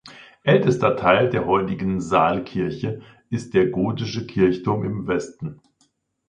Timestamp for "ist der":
3.29-3.67